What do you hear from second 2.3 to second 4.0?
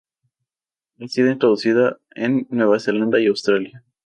Nueva Zelanda y Australia.